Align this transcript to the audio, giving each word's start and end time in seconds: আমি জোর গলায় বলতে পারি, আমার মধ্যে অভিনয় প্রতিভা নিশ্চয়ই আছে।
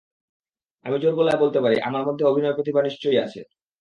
আমি 0.85 0.97
জোর 0.99 1.13
গলায় 1.15 1.39
বলতে 1.43 1.59
পারি, 1.63 1.77
আমার 1.79 2.03
মধ্যে 2.07 2.23
অভিনয় 2.25 2.55
প্রতিভা 2.55 2.81
নিশ্চয়ই 2.83 3.21
আছে। 3.25 3.39